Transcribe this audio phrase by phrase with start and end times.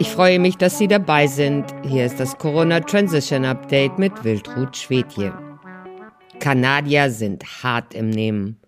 [0.00, 1.66] Ich freue mich, dass Sie dabei sind.
[1.84, 5.32] Hier ist das Corona Transition Update mit Wildrut Schwedje.
[6.40, 8.58] Kanadier sind hart im Nehmen.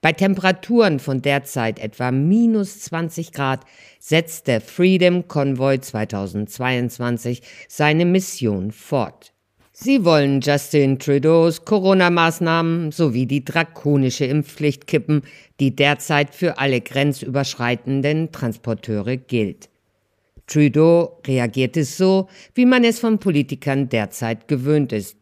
[0.00, 3.60] Bei Temperaturen von derzeit etwa minus 20 Grad
[4.00, 9.32] setzt der Freedom Convoy 2022 seine Mission fort.
[9.72, 15.22] Sie wollen Justin Trudeaus Corona-Maßnahmen sowie die drakonische Impfpflicht kippen,
[15.60, 19.68] die derzeit für alle grenzüberschreitenden Transporteure gilt.
[20.46, 25.16] Trudeau reagierte so, wie man es von Politikern derzeit gewöhnt ist.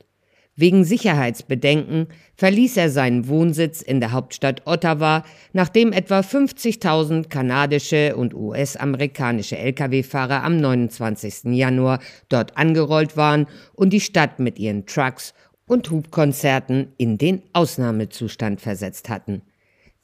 [0.55, 8.35] Wegen Sicherheitsbedenken verließ er seinen Wohnsitz in der Hauptstadt Ottawa, nachdem etwa 50.000 kanadische und
[8.35, 11.45] US-amerikanische Lkw-Fahrer am 29.
[11.55, 15.33] Januar dort angerollt waren und die Stadt mit ihren Trucks
[15.67, 19.41] und Hubkonzerten in den Ausnahmezustand versetzt hatten.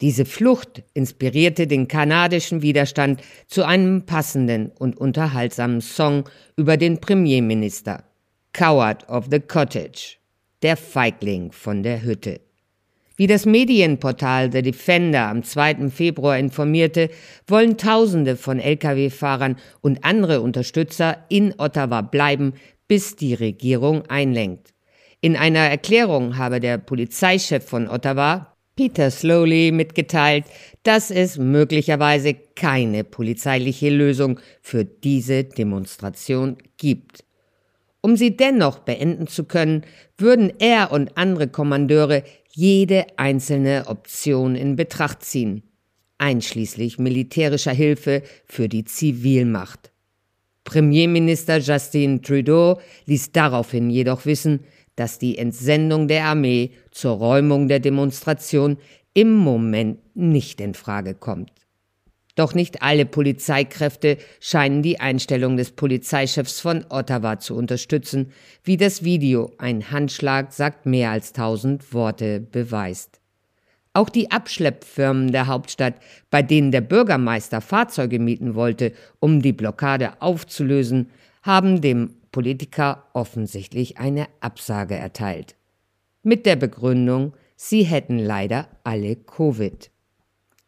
[0.01, 8.05] Diese Flucht inspirierte den kanadischen Widerstand zu einem passenden und unterhaltsamen Song über den Premierminister,
[8.53, 10.19] Coward of the Cottage,
[10.63, 12.41] der Feigling von der Hütte.
[13.17, 15.91] Wie das Medienportal The Defender am 2.
[15.91, 17.11] Februar informierte,
[17.49, 22.53] wollen Tausende von Lkw-Fahrern und andere Unterstützer in Ottawa bleiben,
[22.87, 24.73] bis die Regierung einlenkt.
[25.21, 30.45] In einer Erklärung habe der Polizeichef von Ottawa, Peter Slowly mitgeteilt,
[30.85, 37.25] dass es möglicherweise keine polizeiliche Lösung für diese Demonstration gibt.
[38.03, 39.83] Um sie dennoch beenden zu können,
[40.17, 45.65] würden er und andere Kommandeure jede einzelne Option in Betracht ziehen,
[46.19, 49.91] einschließlich militärischer Hilfe für die Zivilmacht.
[50.63, 54.61] Premierminister Justin Trudeau ließ daraufhin jedoch wissen,
[54.99, 58.77] dass die Entsendung der Armee zur Räumung der Demonstration
[59.15, 61.53] im Moment nicht in Frage kommt.
[62.35, 68.33] Doch nicht alle Polizeikräfte scheinen die Einstellung des Polizeichefs von Ottawa zu unterstützen,
[68.65, 73.21] wie das Video Ein Handschlag sagt mehr als tausend Worte beweist.
[73.93, 75.95] Auch die Abschleppfirmen der Hauptstadt,
[76.31, 81.11] bei denen der Bürgermeister Fahrzeuge mieten wollte, um die Blockade aufzulösen,
[81.43, 85.58] haben dem Politiker offensichtlich eine Absage erteilt.
[86.23, 89.91] Mit der Begründung, sie hätten leider alle Covid.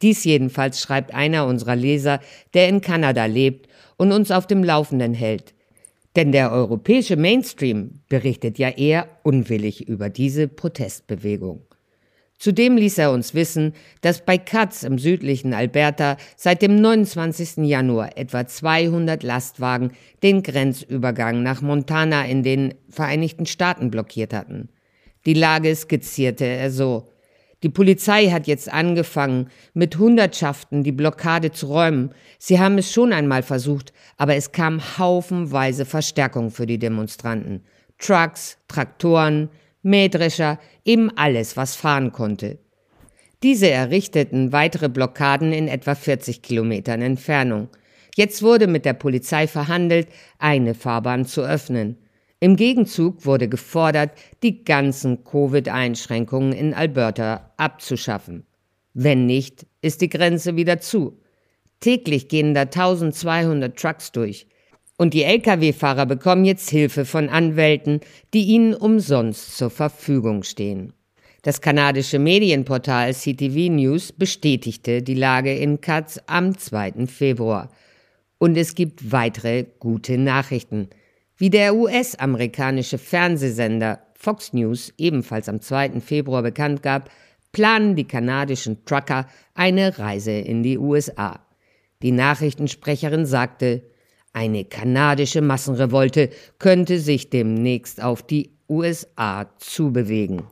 [0.00, 2.20] Dies jedenfalls schreibt einer unserer Leser,
[2.54, 5.54] der in Kanada lebt und uns auf dem Laufenden hält.
[6.16, 11.62] Denn der europäische Mainstream berichtet ja eher unwillig über diese Protestbewegung.
[12.38, 17.58] Zudem ließ er uns wissen, dass bei Katz im südlichen Alberta seit dem 29.
[17.58, 24.70] Januar etwa 200 Lastwagen den Grenzübergang nach Montana in den Vereinigten Staaten blockiert hatten.
[25.26, 27.08] Die Lage skizzierte er so.
[27.62, 32.14] Die Polizei hat jetzt angefangen, mit Hundertschaften die Blockade zu räumen.
[32.38, 37.62] Sie haben es schon einmal versucht, aber es kam haufenweise Verstärkung für die Demonstranten.
[37.98, 39.50] Trucks, Traktoren,
[39.82, 42.58] Mähdrescher, eben alles, was fahren konnte.
[43.42, 47.68] Diese errichteten weitere Blockaden in etwa 40 Kilometern Entfernung.
[48.14, 50.08] Jetzt wurde mit der Polizei verhandelt,
[50.38, 51.96] eine Fahrbahn zu öffnen.
[52.42, 54.12] Im Gegenzug wurde gefordert,
[54.42, 58.46] die ganzen Covid-Einschränkungen in Alberta abzuschaffen.
[58.94, 61.20] Wenn nicht, ist die Grenze wieder zu.
[61.80, 64.46] Täglich gehen da 1200 Trucks durch.
[64.96, 68.00] Und die Lkw-Fahrer bekommen jetzt Hilfe von Anwälten,
[68.32, 70.94] die ihnen umsonst zur Verfügung stehen.
[71.42, 77.06] Das kanadische Medienportal CTV News bestätigte die Lage in Katz am 2.
[77.06, 77.70] Februar.
[78.38, 80.88] Und es gibt weitere gute Nachrichten.
[81.40, 85.98] Wie der US-amerikanische Fernsehsender Fox News ebenfalls am 2.
[86.02, 87.08] Februar bekannt gab,
[87.50, 91.40] planen die kanadischen Trucker eine Reise in die USA.
[92.02, 93.84] Die Nachrichtensprecherin sagte,
[94.34, 100.42] eine kanadische Massenrevolte könnte sich demnächst auf die USA zubewegen.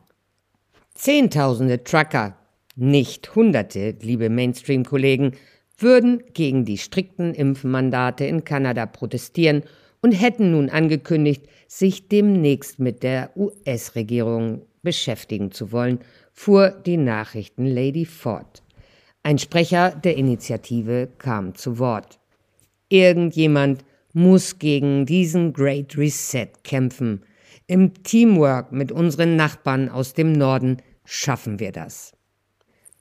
[0.94, 2.38] Zehntausende Trucker,
[2.76, 5.32] nicht Hunderte, liebe Mainstream-Kollegen,
[5.76, 9.64] würden gegen die strikten Impfmandate in Kanada protestieren
[10.00, 16.00] und hätten nun angekündigt, sich demnächst mit der US-Regierung beschäftigen zu wollen,
[16.32, 18.62] fuhr die Nachrichtenlady fort.
[19.22, 22.18] Ein Sprecher der Initiative kam zu Wort.
[22.88, 27.22] Irgendjemand muss gegen diesen Great Reset kämpfen.
[27.66, 32.12] Im Teamwork mit unseren Nachbarn aus dem Norden schaffen wir das.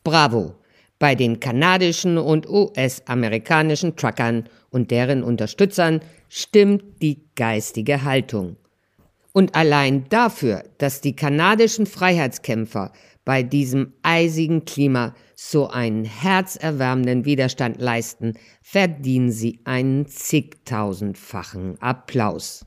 [0.04, 0.56] Bravo!
[1.00, 8.58] Bei den kanadischen und US-amerikanischen Truckern und deren Unterstützern stimmt die geistige Haltung.
[9.32, 12.92] Und allein dafür, dass die kanadischen Freiheitskämpfer
[13.24, 22.67] bei diesem eisigen Klima so einen herzerwärmenden Widerstand leisten, verdienen sie einen zigtausendfachen Applaus.